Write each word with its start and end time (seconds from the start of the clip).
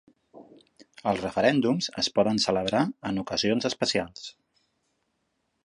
Els 1.11 1.19
referèndums 1.25 1.91
es 2.03 2.09
poden 2.15 2.41
celebrar 2.45 2.81
en 3.11 3.21
ocasions 3.25 3.69
especials. 3.71 4.27